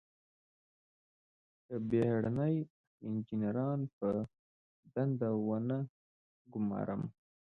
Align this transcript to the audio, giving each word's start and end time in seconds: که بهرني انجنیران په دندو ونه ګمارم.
که 1.65 1.75
بهرني 1.89 2.55
انجنیران 3.07 3.79
په 3.97 4.09
دندو 4.93 5.31
ونه 5.47 5.79
ګمارم. 6.53 7.01